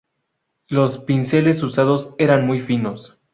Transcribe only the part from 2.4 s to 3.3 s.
muy finos.